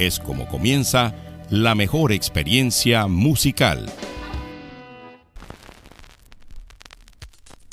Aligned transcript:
es 0.00 0.18
como 0.18 0.46
comienza 0.48 1.14
la 1.50 1.74
mejor 1.74 2.12
experiencia 2.12 3.06
musical. 3.06 3.86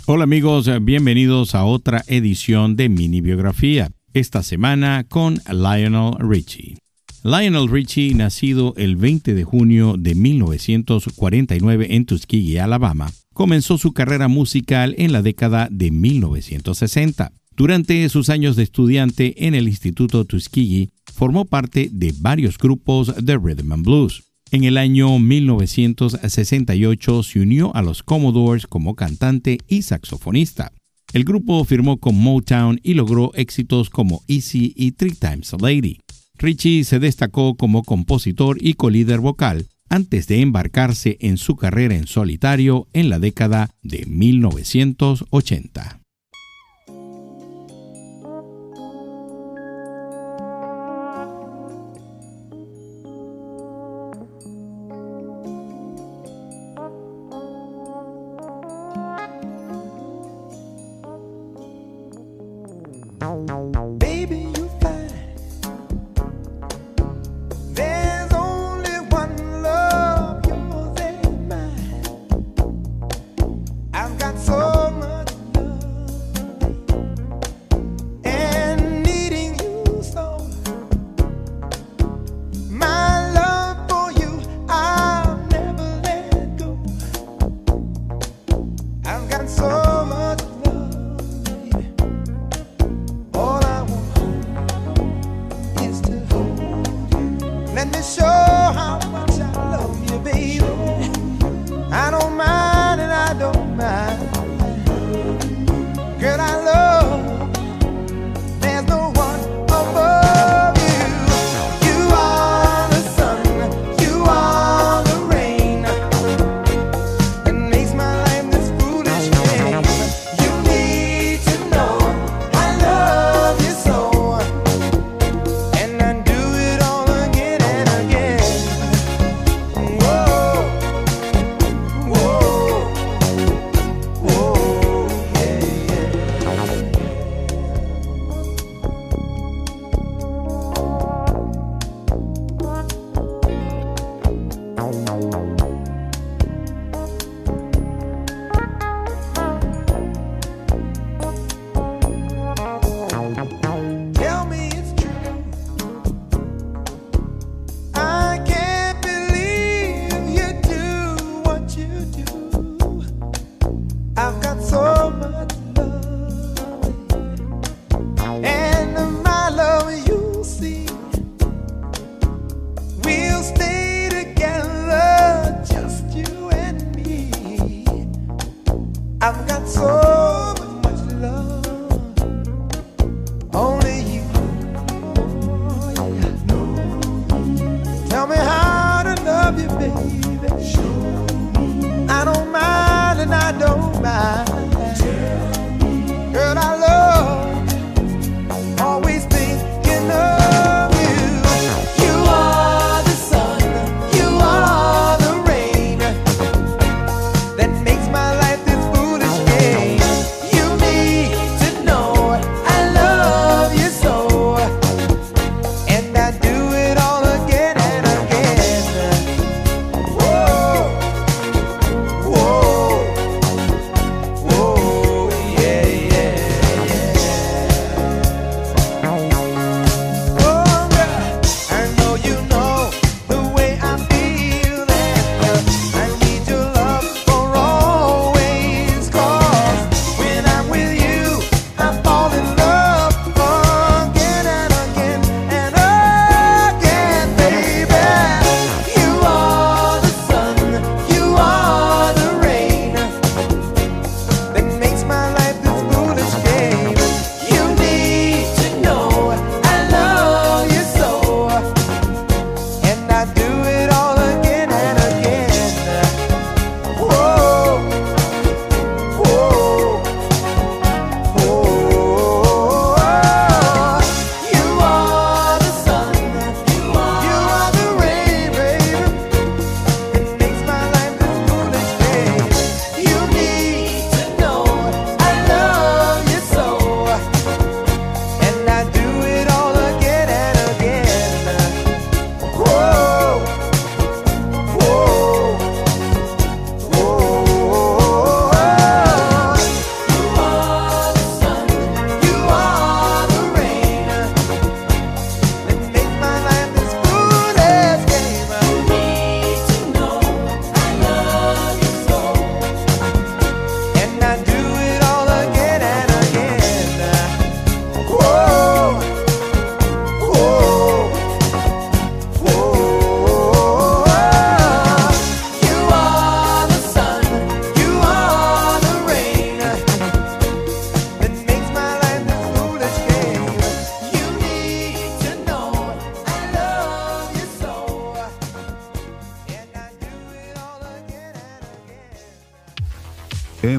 Hola 0.06 0.26
amigos, 0.26 0.70
bienvenidos 0.82 1.56
a 1.56 1.64
otra 1.64 2.04
edición 2.08 2.76
de 2.76 2.90
Mini 2.90 3.22
Biografía, 3.22 3.92
esta 4.14 4.44
semana 4.44 5.06
con 5.08 5.42
Lionel 5.50 6.16
Richie. 6.20 6.78
Lionel 7.24 7.70
Richie, 7.70 8.14
nacido 8.14 8.74
el 8.76 8.98
20 8.98 9.34
de 9.34 9.44
junio 9.44 9.96
de 9.98 10.16
1949 10.16 11.88
en 11.92 12.06
Tuskegee, 12.06 12.60
Alabama, 12.60 13.10
comenzó 13.34 13.78
su 13.78 13.94
carrera 13.94 14.28
musical 14.28 14.96
en 14.98 15.14
la 15.14 15.22
década 15.22 15.70
de 15.72 15.92
1960. 15.92 17.32
Durante 17.56 18.08
sus 18.10 18.30
años 18.30 18.56
de 18.56 18.64
estudiante 18.64 19.48
en 19.48 19.56
el 19.56 19.68
Instituto 19.68 20.26
Tuskegee, 20.26 20.90
formó 21.14 21.46
parte 21.46 21.90
de 21.92 22.14
varios 22.20 22.58
grupos 22.58 23.14
de 23.24 23.38
rhythm 23.38 23.72
and 23.72 23.86
blues. 23.86 24.24
En 24.52 24.64
el 24.64 24.78
año 24.78 25.20
1968 25.20 27.24
se 27.24 27.40
unió 27.40 27.76
a 27.76 27.82
los 27.82 28.04
Commodores 28.04 28.68
como 28.68 28.96
cantante 28.96 29.58
y 29.68 29.82
saxofonista. 29.82 30.72
El 31.14 31.24
grupo 31.24 31.64
firmó 31.66 31.98
con 31.98 32.16
Motown 32.16 32.80
y 32.84 32.94
logró 32.94 33.32
éxitos 33.34 33.90
como 33.90 34.22
Easy 34.28 34.74
y 34.76 34.92
Three 34.92 35.16
Times 35.16 35.54
a 35.54 35.58
Lady. 35.58 36.00
Richie 36.38 36.84
se 36.84 37.00
destacó 37.00 37.56
como 37.56 37.84
compositor 37.84 38.58
y 38.62 38.76
colíder 38.76 39.20
vocal 39.20 39.66
antes 39.90 40.28
de 40.28 40.42
embarcarse 40.42 41.18
en 41.22 41.38
su 41.38 41.56
carrera 41.56 41.96
en 41.96 42.08
solitario 42.08 42.88
en 42.94 43.10
la 43.10 43.20
década 43.20 43.70
de 43.82 44.06
1980. 44.06 46.02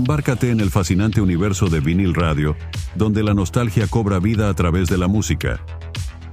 Embárcate 0.09 0.51
en 0.51 0.61
el 0.61 0.71
fascinante 0.71 1.21
universo 1.21 1.67
de 1.67 1.81
vinil 1.81 2.15
radio, 2.15 2.57
donde 2.95 3.23
la 3.23 3.35
nostalgia 3.35 3.87
cobra 3.89 4.19
vida 4.19 4.49
a 4.49 4.55
través 4.55 4.89
de 4.89 4.97
la 4.97 5.07
música. 5.07 5.61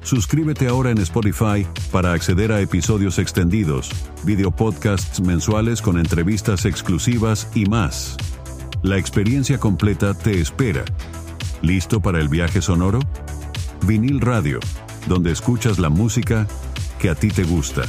Suscríbete 0.02 0.70
ahora 0.70 0.92
en 0.92 0.98
Spotify 1.00 1.68
para 1.92 2.14
acceder 2.14 2.54
a 2.54 2.62
episodios 2.62 3.20
extendidos, 3.20 3.90
videopodcasts 4.24 5.20
mensuales 5.20 5.82
con 5.82 6.00
entrevistas 6.00 6.64
exclusivas 6.64 7.50
y 7.54 7.66
más. 7.66 8.16
La 8.82 8.98
experiencia 8.98 9.58
completa 9.58 10.14
te 10.14 10.40
espera. 10.40 10.86
¿Listo 11.62 12.00
para 12.00 12.22
el 12.22 12.30
viaje 12.30 12.62
sonoro? 12.62 13.02
Vinil 13.86 14.22
Radio, 14.22 14.62
donde 15.10 15.34
escuchas 15.34 15.80
la 15.80 15.90
música 15.90 16.48
que 16.98 17.10
a 17.10 17.16
ti 17.16 17.28
te 17.28 17.44
gusta. 17.44 17.84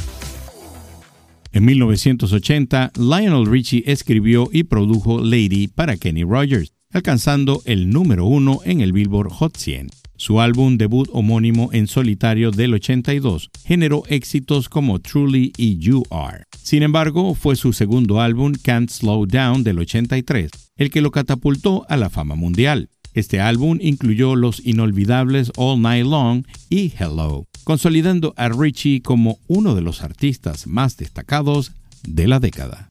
En 1.57 1.65
1980, 1.65 2.93
Lionel 2.99 3.47
Richie 3.47 3.83
escribió 3.87 4.51
y 4.53 4.65
produjo 4.65 5.23
Lady 5.23 5.69
para 5.69 5.97
Kenny 5.97 6.23
Rogers, 6.23 6.75
alcanzando 6.91 7.63
el 7.65 7.89
número 7.89 8.27
uno 8.27 8.61
en 8.67 8.83
el 8.83 8.93
Billboard 8.93 9.31
Hot 9.31 9.57
100. 9.57 9.89
Su 10.19 10.43
álbum 10.43 10.77
debut 10.77 11.09
homónimo 11.15 11.71
en 11.73 11.87
solitario 11.87 12.51
del 12.51 12.75
82 12.75 13.49
generó 13.65 14.03
éxitos 14.09 14.69
como 14.69 14.99
Truly 14.99 15.55
y 15.57 15.79
You 15.79 16.03
Are. 16.11 16.45
Sin 16.63 16.83
embargo, 16.83 17.35
fue 17.35 17.57
su 17.57 17.73
segundo 17.73 18.21
álbum, 18.21 18.53
Can't 18.63 18.91
Slow 18.91 19.25
Down, 19.25 19.65
del 19.65 19.79
83, 19.79 20.51
el 20.77 20.91
que 20.91 21.01
lo 21.01 21.11
catapultó 21.11 21.87
a 21.89 21.97
la 21.97 22.11
fama 22.11 22.35
mundial. 22.35 22.91
Este 23.15 23.41
álbum 23.41 23.79
incluyó 23.81 24.37
los 24.37 24.61
inolvidables 24.63 25.51
All 25.57 25.81
Night 25.81 26.05
Long 26.05 26.45
y 26.69 26.93
Hello 26.99 27.47
consolidando 27.67 28.33
a 28.37 28.49
Richie 28.49 29.03
como 29.03 29.41
uno 29.49 29.75
de 29.75 29.81
los 29.81 30.05
artistas 30.05 30.69
más 30.69 30.97
destacados 30.97 31.73
de 32.07 32.29
la 32.29 32.39
década. 32.39 32.91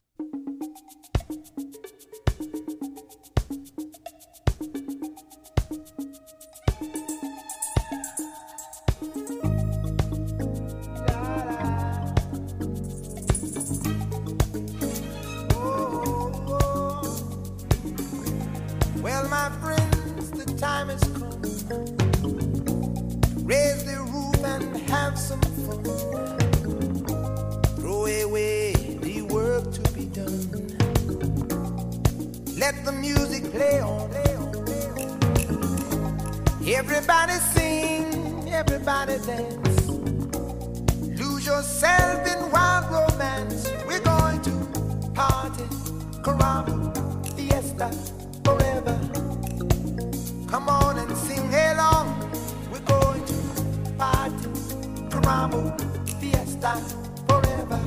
Ramo, 55.25 55.75
fiestas 56.19 56.95
forever. 57.27 57.80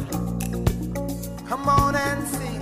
Come 1.49 1.69
on 1.69 1.95
and 1.95 2.27
sing. 2.27 2.58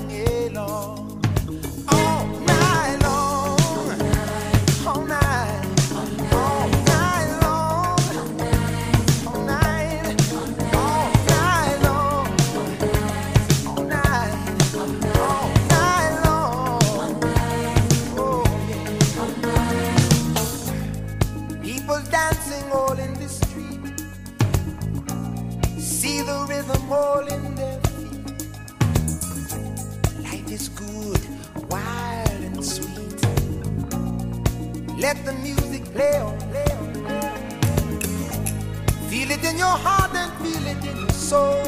soul. 41.26 41.60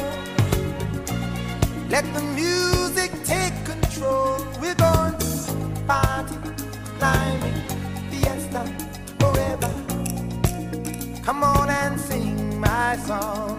Let 1.89 2.05
the 2.13 2.21
music 2.33 3.11
take 3.25 3.53
control. 3.65 4.37
We're 4.61 4.75
going 4.75 5.17
to 5.17 5.27
party, 5.85 6.35
climbing, 6.97 7.59
fiesta 8.09 8.63
forever. 9.19 9.71
Come 11.25 11.43
on 11.43 11.69
and 11.69 11.99
sing 11.99 12.57
my 12.57 12.95
song. 13.05 13.58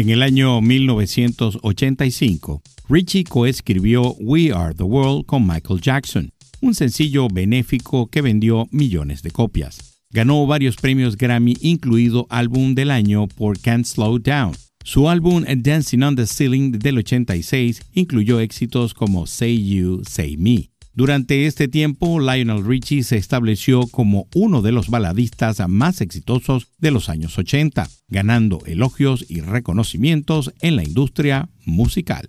En 0.00 0.08
el 0.08 0.22
año 0.22 0.62
1985, 0.62 2.62
Richie 2.88 3.22
coescribió 3.22 4.16
We 4.18 4.50
Are 4.50 4.74
the 4.74 4.84
World 4.84 5.26
con 5.26 5.46
Michael 5.46 5.82
Jackson, 5.82 6.32
un 6.62 6.74
sencillo 6.74 7.28
benéfico 7.28 8.06
que 8.06 8.22
vendió 8.22 8.66
millones 8.70 9.22
de 9.22 9.30
copias. 9.30 10.00
Ganó 10.08 10.46
varios 10.46 10.76
premios 10.76 11.18
Grammy, 11.18 11.54
incluido 11.60 12.26
Álbum 12.30 12.74
del 12.74 12.90
Año 12.90 13.28
por 13.28 13.60
Can't 13.60 13.84
Slow 13.84 14.20
Down. 14.20 14.52
Su 14.84 15.10
álbum 15.10 15.44
Dancing 15.44 16.00
on 16.00 16.16
the 16.16 16.26
Ceiling 16.26 16.78
del 16.78 16.96
86 16.96 17.82
incluyó 17.92 18.40
éxitos 18.40 18.94
como 18.94 19.26
Say 19.26 19.62
You, 19.62 20.00
Say 20.08 20.38
Me. 20.38 20.70
Durante 21.00 21.46
este 21.46 21.66
tiempo, 21.66 22.20
Lionel 22.20 22.62
Richie 22.62 23.04
se 23.04 23.16
estableció 23.16 23.86
como 23.86 24.28
uno 24.34 24.60
de 24.60 24.70
los 24.70 24.90
baladistas 24.90 25.66
más 25.66 26.02
exitosos 26.02 26.66
de 26.76 26.90
los 26.90 27.08
años 27.08 27.38
80, 27.38 27.88
ganando 28.08 28.58
elogios 28.66 29.24
y 29.26 29.40
reconocimientos 29.40 30.52
en 30.60 30.76
la 30.76 30.84
industria 30.84 31.48
musical. 31.64 32.28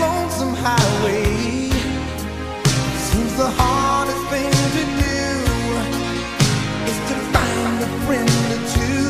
lonesome 0.00 0.54
highway. 0.54 1.70
Seems 3.06 3.34
the 3.36 3.50
hardest 3.60 4.24
thing 4.32 4.50
to 4.76 4.84
do 5.04 5.20
is 6.90 6.98
to 7.10 7.14
find 7.34 7.76
a 7.82 7.90
friend 8.04 8.30
or 8.54 8.60
two. 8.76 9.08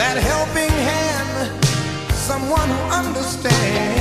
That 0.00 0.16
helping 0.32 0.74
hand 0.90 1.38
someone 2.14 2.68
who 2.68 2.82
understands. 3.00 3.95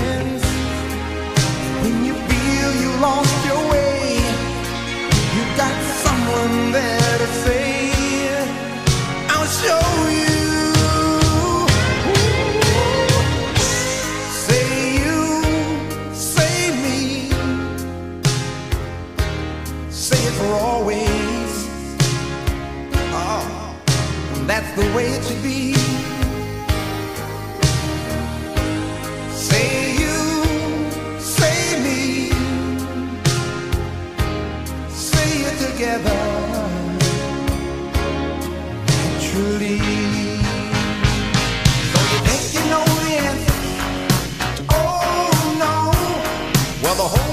Well, 46.85 46.93
the 46.93 47.01
whole 47.01 47.24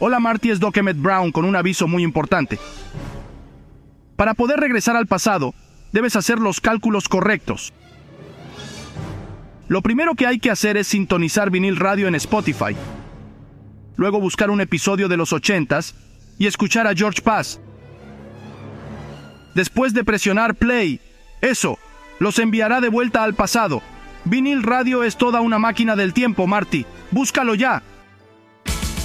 Hola 0.00 0.18
Marty, 0.18 0.50
es 0.50 0.60
Doc 0.60 0.76
Emmett 0.76 1.00
Brown 1.00 1.30
con 1.30 1.44
un 1.44 1.54
aviso 1.54 1.86
muy 1.86 2.02
importante. 2.02 2.58
Para 4.16 4.34
poder 4.34 4.58
regresar 4.58 4.96
al 4.96 5.06
pasado, 5.06 5.54
debes 5.92 6.16
hacer 6.16 6.38
los 6.38 6.60
cálculos 6.60 7.08
correctos. 7.08 7.72
Lo 9.68 9.82
primero 9.82 10.14
que 10.14 10.26
hay 10.26 10.38
que 10.38 10.50
hacer 10.50 10.76
es 10.76 10.88
sintonizar 10.88 11.50
vinil 11.50 11.76
radio 11.76 12.08
en 12.08 12.16
Spotify. 12.16 12.76
Luego 13.96 14.20
buscar 14.20 14.50
un 14.50 14.60
episodio 14.60 15.08
de 15.08 15.16
los 15.16 15.32
80s 15.32 15.94
y 16.38 16.46
escuchar 16.46 16.86
a 16.86 16.94
George 16.94 17.22
Paz. 17.22 17.60
Después 19.54 19.94
de 19.94 20.04
presionar 20.04 20.56
play, 20.56 21.00
eso, 21.40 21.78
los 22.18 22.40
enviará 22.40 22.80
de 22.80 22.88
vuelta 22.88 23.22
al 23.22 23.34
pasado. 23.34 23.80
Vinil 24.24 24.64
radio 24.64 25.04
es 25.04 25.16
toda 25.16 25.40
una 25.40 25.60
máquina 25.60 25.94
del 25.94 26.12
tiempo, 26.12 26.46
Marty. 26.46 26.84
Búscalo 27.12 27.54
ya. 27.54 27.82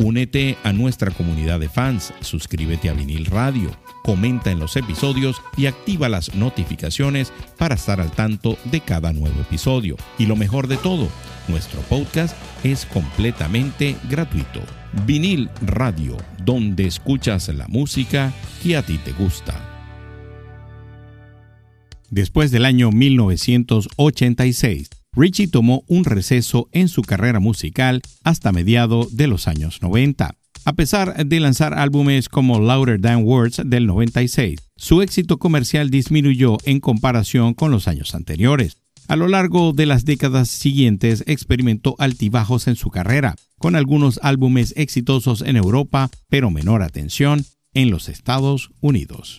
Únete 0.00 0.56
a 0.64 0.72
nuestra 0.72 1.10
comunidad 1.10 1.60
de 1.60 1.68
fans, 1.68 2.14
suscríbete 2.22 2.88
a 2.88 2.94
Vinil 2.94 3.26
Radio, 3.26 3.70
comenta 4.02 4.50
en 4.50 4.58
los 4.58 4.74
episodios 4.76 5.42
y 5.58 5.66
activa 5.66 6.08
las 6.08 6.34
notificaciones 6.34 7.34
para 7.58 7.74
estar 7.74 8.00
al 8.00 8.10
tanto 8.10 8.56
de 8.64 8.80
cada 8.80 9.12
nuevo 9.12 9.38
episodio. 9.42 9.98
Y 10.18 10.24
lo 10.24 10.36
mejor 10.36 10.68
de 10.68 10.78
todo, 10.78 11.06
nuestro 11.48 11.82
podcast 11.82 12.34
es 12.64 12.86
completamente 12.86 13.94
gratuito. 14.08 14.62
Vinil 15.04 15.50
Radio, 15.60 16.16
donde 16.46 16.86
escuchas 16.86 17.48
la 17.48 17.68
música 17.68 18.32
que 18.62 18.78
a 18.78 18.82
ti 18.82 18.96
te 19.04 19.12
gusta. 19.12 19.54
Después 22.08 22.50
del 22.50 22.64
año 22.64 22.90
1986, 22.90 24.88
Richie 25.12 25.48
tomó 25.48 25.82
un 25.88 26.04
receso 26.04 26.68
en 26.72 26.88
su 26.88 27.02
carrera 27.02 27.40
musical 27.40 28.00
hasta 28.22 28.52
mediados 28.52 29.16
de 29.16 29.26
los 29.26 29.48
años 29.48 29.82
90. 29.82 30.36
A 30.64 30.72
pesar 30.74 31.26
de 31.26 31.40
lanzar 31.40 31.74
álbumes 31.74 32.28
como 32.28 32.60
Louder 32.60 33.00
Than 33.00 33.24
Words 33.24 33.62
del 33.64 33.86
96, 33.86 34.60
su 34.76 35.02
éxito 35.02 35.38
comercial 35.38 35.90
disminuyó 35.90 36.58
en 36.64 36.80
comparación 36.80 37.54
con 37.54 37.70
los 37.70 37.88
años 37.88 38.14
anteriores. 38.14 38.76
A 39.08 39.16
lo 39.16 39.26
largo 39.26 39.72
de 39.72 39.86
las 39.86 40.04
décadas 40.04 40.48
siguientes 40.48 41.24
experimentó 41.26 41.96
altibajos 41.98 42.68
en 42.68 42.76
su 42.76 42.90
carrera, 42.90 43.34
con 43.58 43.74
algunos 43.74 44.20
álbumes 44.22 44.74
exitosos 44.76 45.42
en 45.42 45.56
Europa, 45.56 46.10
pero 46.28 46.50
menor 46.50 46.82
atención 46.82 47.44
en 47.74 47.90
los 47.90 48.08
Estados 48.08 48.70
Unidos. 48.80 49.38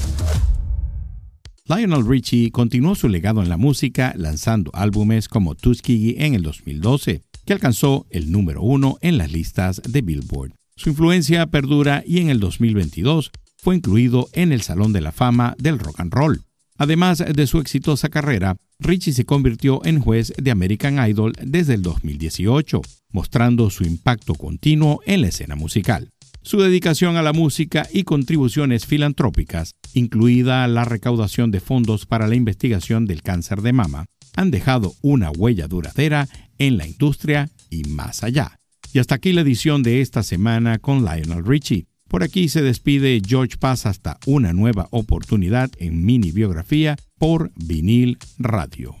Lionel 1.73 2.05
Richie 2.05 2.51
continuó 2.51 2.95
su 2.95 3.07
legado 3.07 3.41
en 3.41 3.47
la 3.47 3.55
música 3.55 4.13
lanzando 4.17 4.71
álbumes 4.73 5.29
como 5.29 5.55
Tuskegee 5.55 6.25
en 6.25 6.35
el 6.35 6.41
2012, 6.41 7.21
que 7.45 7.53
alcanzó 7.53 8.05
el 8.09 8.29
número 8.29 8.61
uno 8.61 8.97
en 8.99 9.17
las 9.17 9.31
listas 9.31 9.81
de 9.87 10.01
Billboard. 10.01 10.51
Su 10.75 10.89
influencia 10.89 11.47
perdura 11.47 12.03
y 12.05 12.19
en 12.19 12.29
el 12.29 12.41
2022 12.41 13.31
fue 13.55 13.77
incluido 13.77 14.27
en 14.33 14.51
el 14.51 14.61
Salón 14.63 14.91
de 14.91 14.99
la 14.99 15.13
Fama 15.13 15.55
del 15.59 15.79
Rock 15.79 16.01
and 16.01 16.13
Roll. 16.13 16.41
Además 16.77 17.19
de 17.19 17.47
su 17.47 17.59
exitosa 17.59 18.09
carrera, 18.09 18.57
Richie 18.79 19.13
se 19.13 19.25
convirtió 19.25 19.79
en 19.85 20.01
juez 20.01 20.33
de 20.37 20.51
American 20.51 20.99
Idol 21.07 21.31
desde 21.41 21.75
el 21.75 21.83
2018, 21.83 22.81
mostrando 23.13 23.69
su 23.69 23.85
impacto 23.85 24.35
continuo 24.35 24.99
en 25.05 25.21
la 25.21 25.27
escena 25.27 25.55
musical. 25.55 26.09
Su 26.43 26.59
dedicación 26.59 27.17
a 27.17 27.21
la 27.21 27.33
música 27.33 27.87
y 27.93 28.03
contribuciones 28.03 28.87
filantrópicas, 28.87 29.75
incluida 29.93 30.67
la 30.67 30.85
recaudación 30.85 31.51
de 31.51 31.59
fondos 31.59 32.07
para 32.07 32.27
la 32.27 32.35
investigación 32.35 33.05
del 33.05 33.21
cáncer 33.21 33.61
de 33.61 33.73
mama, 33.73 34.05
han 34.35 34.49
dejado 34.49 34.93
una 35.01 35.29
huella 35.29 35.67
duradera 35.67 36.27
en 36.57 36.77
la 36.77 36.87
industria 36.87 37.49
y 37.69 37.83
más 37.83 38.23
allá. 38.23 38.59
Y 38.91 38.99
hasta 38.99 39.15
aquí 39.15 39.33
la 39.33 39.41
edición 39.41 39.83
de 39.83 40.01
esta 40.01 40.23
semana 40.23 40.79
con 40.79 41.05
Lionel 41.05 41.45
Richie. 41.45 41.85
Por 42.09 42.23
aquí 42.23 42.49
se 42.49 42.61
despide 42.61 43.21
George 43.25 43.57
Paz 43.57 43.85
hasta 43.85 44.17
una 44.25 44.51
nueva 44.51 44.87
oportunidad 44.91 45.69
en 45.77 46.03
mini 46.03 46.31
biografía 46.31 46.97
por 47.17 47.51
vinil 47.55 48.17
radio. 48.37 49.00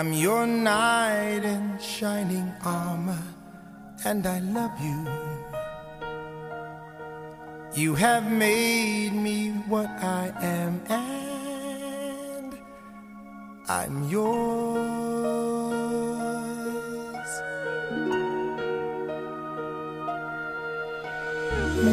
I'm 0.00 0.14
your 0.14 0.46
knight 0.46 1.44
in 1.44 1.78
shining 1.78 2.50
armor, 2.64 3.22
and 4.02 4.26
I 4.26 4.38
love 4.38 4.72
you. 4.80 5.06
You 7.74 7.94
have 7.96 8.32
made 8.32 9.12
me 9.12 9.50
what 9.68 9.90
I 9.90 10.32
am, 10.40 10.80
and 10.88 12.54
I'm 13.68 14.08
yours. 14.08 14.80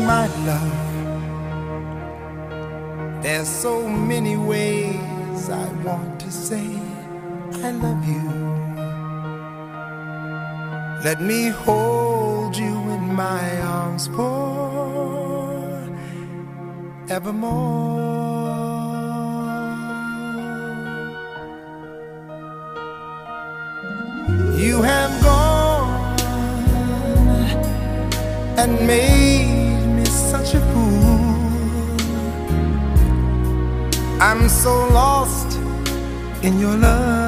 My 0.07 0.27
love. 0.47 0.79
There's 3.21 3.49
so 3.49 3.85
many 3.85 4.37
ways 4.37 5.49
I 5.49 5.67
want 5.83 6.21
to 6.21 6.31
say 6.31 6.76
I 7.67 7.71
love 7.71 8.03
you. 8.07 8.27
Let 11.03 11.19
me 11.21 11.49
hold 11.49 12.55
you 12.55 12.75
in 12.95 13.13
my 13.13 13.43
arms 13.59 14.07
for 14.07 15.59
evermore. 17.09 18.07
You 24.63 24.81
have 24.81 25.11
gone 25.21 26.19
and 28.61 28.71
made 28.87 29.85
me 29.97 30.05
such 30.05 30.53
a 30.53 30.61
fool. 30.71 31.19
I'm 34.21 34.47
so 34.47 34.73
lost 35.01 35.57
in 36.43 36.61
your 36.61 36.77
love. 36.77 37.26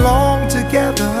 Belong 0.00 0.48
together. 0.48 1.12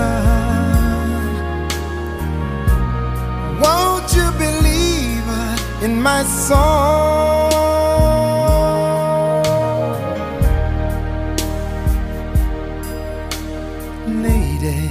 Won't 3.62 4.08
you 4.18 4.26
believe 4.44 5.28
in 5.82 6.00
my 6.00 6.22
song? 6.24 7.50
Lady. 14.26 14.88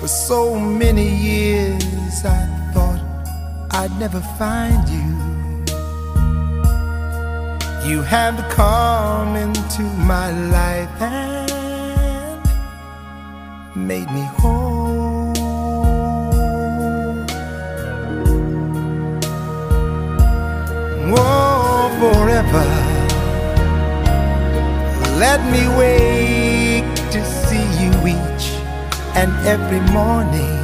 For 0.00 0.08
so 0.08 0.58
many 0.58 1.08
years 1.30 2.24
I 2.24 2.40
thought 2.74 3.00
I'd 3.70 3.94
never 3.98 4.20
find 4.40 4.86
you. 4.96 5.08
You 7.88 8.02
have 8.02 8.36
come 8.50 9.34
into 9.36 9.82
my 10.12 10.30
life 10.58 11.27
made 13.86 14.10
me 14.10 14.24
whole. 14.38 15.32
Oh, 21.20 21.88
forever. 22.00 22.66
Let 25.18 25.40
me 25.52 25.62
wake 25.76 26.94
to 27.14 27.20
see 27.24 27.66
you 27.82 27.92
each 28.16 28.46
and 29.14 29.30
every 29.46 29.80
morning. 29.92 30.58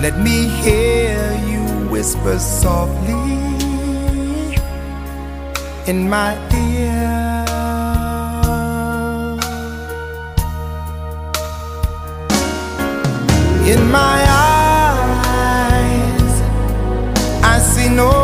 Let 0.00 0.18
me 0.18 0.48
hear 0.62 1.16
you 1.48 1.64
whisper 1.88 2.38
softly 2.38 3.14
in 5.86 6.08
my 6.08 6.36
ear. 6.52 6.93
In 13.66 13.90
my 13.90 14.22
eyes, 14.28 15.22
I 17.42 17.58
see 17.58 17.88
no 17.88 18.23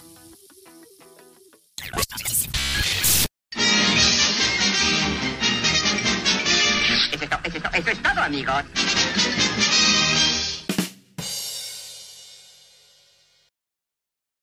Eso 8.31 8.39
es, 8.39 8.45
todo, 8.45 8.57
amigos. 8.57 8.90